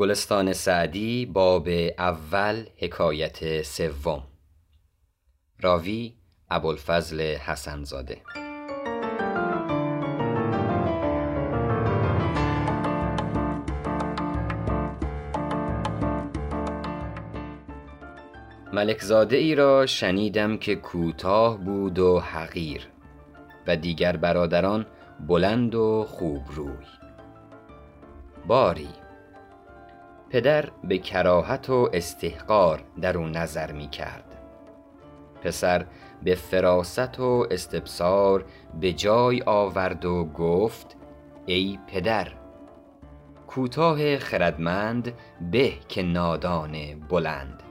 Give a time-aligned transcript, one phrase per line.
[0.00, 1.68] گلستان سعدی باب
[1.98, 4.22] اول حکایت سوم.
[5.60, 6.14] راوی
[6.50, 8.16] ابوالفضل حسن زاده
[18.72, 22.88] ملک زاده ای را شنیدم که کوتاه بود و حقیر
[23.66, 24.86] و دیگر برادران
[25.26, 26.86] بلند و خوبروی
[28.46, 28.99] باری
[30.30, 34.24] پدر به کراهت و استحقار در او نظر می کرد.
[35.42, 35.86] پسر
[36.22, 38.44] به فراست و استبصار
[38.80, 40.96] به جای آورد و گفت
[41.46, 42.32] ای پدر
[43.46, 45.14] کوتاه خردمند
[45.50, 47.62] به که نادان بلند.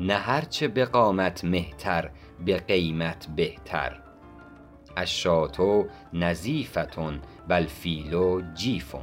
[0.00, 2.10] نه هر چه به قامت مهتر
[2.44, 4.00] به قیمت بهتر.
[4.96, 8.94] الشاة نظیفة و الفیل جیف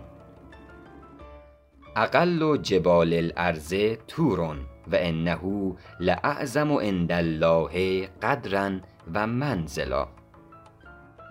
[2.00, 3.74] اقل جبال الارض
[4.08, 4.40] طور
[4.88, 8.72] و انه لاعظم عند الله قدرا
[9.14, 10.08] و منزلا.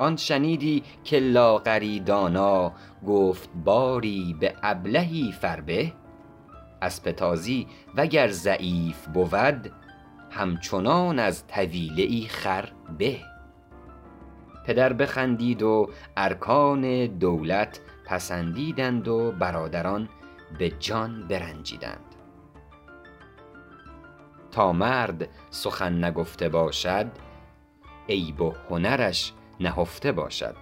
[0.00, 2.72] آن شنیدی که لاغری دانا
[3.06, 5.92] گفت باری به ابلهی فربه؟
[6.82, 9.72] اسپ تازی وگر ضعیف بود
[10.30, 13.16] همچنان از طویله ای خر به.
[14.64, 20.08] پدر بخندید و ارکان دولت پسندیدند و برادران
[20.58, 22.14] به جان برنجیدند.
[24.50, 27.10] تا مرد سخن نگفته باشد
[28.08, 30.56] عیب و هنرش نهفته باشد.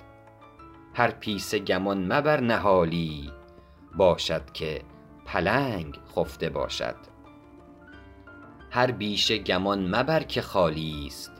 [0.95, 3.33] هر پیسه گمان مبر نهالی
[3.97, 4.83] باشد که
[5.25, 6.97] پلنگ خفته باشد.
[8.70, 11.33] هر بیشه گمان مبر که خالیست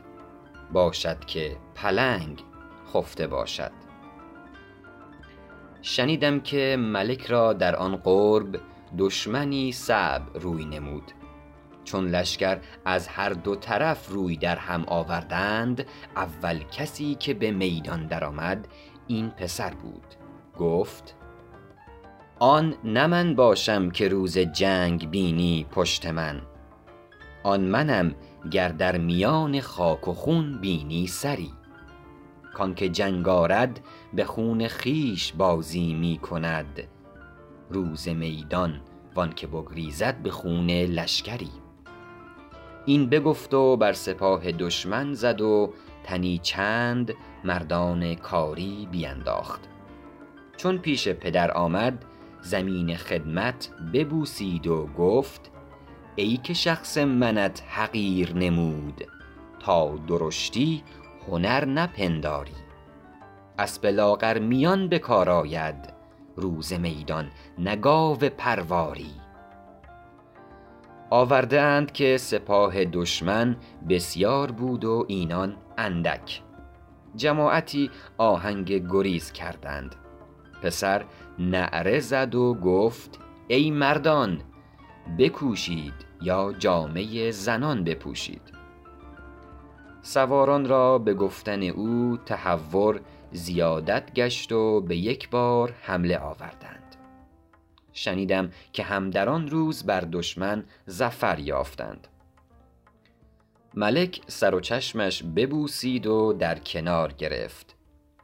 [0.73, 2.43] باشد که پلنگ
[2.93, 3.84] خفته باشد.
[5.87, 8.59] شنیدم که ملک را در آن قرب
[8.97, 11.11] دشمنی صعب روی نمود.
[11.83, 18.07] چون لشکر از هر دو طرف روی در هم آوردند اول کسی که به میدان
[18.07, 18.67] در آمد
[19.07, 20.15] این پسر بود.
[20.57, 21.15] گفت
[22.39, 26.41] آن نه من باشم که روز جنگ بینی پشت من.
[27.43, 28.15] آن منم
[28.51, 31.51] گر در میان خاک و خون بینی سری.
[32.55, 33.79] کان که جنگ آرد
[34.13, 36.83] به خون خویش بازی می کند.
[37.69, 38.81] روز میدان
[39.15, 41.51] وآن که بگریزد به خون لشکری.
[42.85, 45.73] این بگفت و بر سپاه دشمن زد و
[46.03, 47.13] تنی چند
[47.43, 49.61] مردان کاری بینداخت.
[50.57, 52.05] چون پیش پدر آمد
[52.41, 55.51] زمین خدمت ببوسید و گفت
[56.15, 59.05] ای که شخص منت حقیر نمود
[59.59, 60.83] تا درشتی
[61.27, 62.51] هنر نپنداری.
[63.59, 65.93] اسپ لاغر میان به کار آید
[66.35, 69.11] روز میدان نه گاو پرواری.
[71.09, 73.55] آورده اند که سپاه دشمن
[73.89, 76.41] بسیار بود و اینان اندک.
[77.15, 79.95] جماعتی آهنگ گریز کردند.
[80.63, 81.05] پسر
[81.39, 84.41] نعره زد و گفت ای مردان
[85.19, 88.41] بکوشید یا جامه زنان بپوشید.
[90.05, 93.01] سواران را به گفتن او تهور
[93.31, 96.95] زیادت گشت و به یک بار حمله آوردند.
[97.93, 102.07] شنیدم که هم در آن روز بر دشمن ظفر یافتند.
[103.73, 107.75] ملک سر و چشمش ببوسید و در کنار گرفت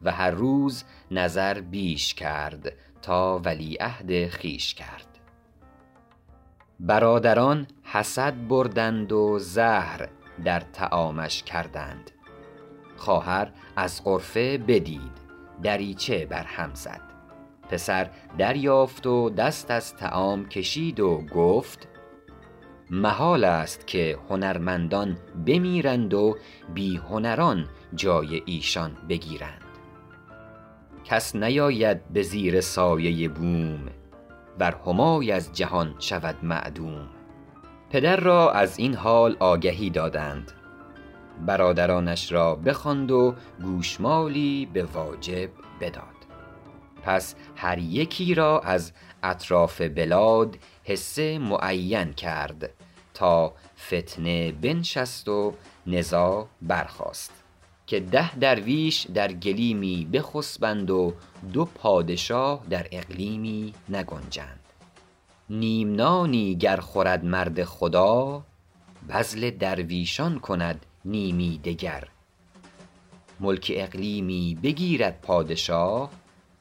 [0.01, 5.19] و هر روز نظر بیش کرد تا ولیعهد خویش کرد.
[6.79, 10.09] برادران حسد بردند و زهر
[10.43, 12.11] در طعامش کردند.
[12.97, 15.11] خواهر از غرفه بدید
[15.63, 17.01] دریچه بر هم زد.
[17.69, 21.87] پسر دریافت و دست از طعام کشید و گفت
[22.89, 26.37] محال است که هنرمندان بمیرند و
[26.73, 29.61] بی هنران جای ایشان بگیرند.
[31.03, 33.79] کس نیاید به زیر سایه بوم
[34.59, 37.20] ور همای از جهان شود معدوم.
[37.91, 40.51] پدر را از این حال آگهی دادند.
[41.45, 45.49] برادرانش را بخواند و گوشمالی به واجب
[45.81, 46.03] بداد.
[47.03, 48.91] پس هر یکی را از
[49.23, 52.69] اطراف بلاد حصه معین کرد
[53.13, 53.53] تا
[53.87, 55.53] فتنه بنشست و
[55.87, 57.43] نزاع برخاست
[57.87, 61.13] که ده درویش در گلیمی بخسبند و
[61.53, 64.60] دو پادشاه در اقلیمی نگنجند.
[65.53, 68.43] نیم نانی گر خورد مرد خدا
[69.09, 72.07] بذل درویشان کند نیمی دگر.
[73.39, 76.11] ملک اقلیمی بگیرد پادشاه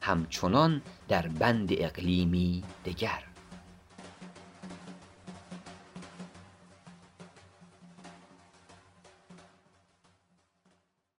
[0.01, 3.30] همچنان در بند اقلیمی دگر.